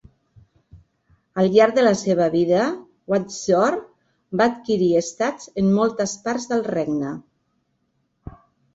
Al 1.43 1.49
llarg 1.55 1.75
de 1.79 1.83
la 1.83 1.91
seva 1.99 2.29
vida, 2.37 2.63
Wyndsore 3.15 4.39
va 4.43 4.51
adquirir 4.55 4.91
estats 5.05 5.55
en 5.65 5.73
moltes 5.79 6.19
partes 6.27 6.53
del 6.57 6.69
regne. 6.75 7.17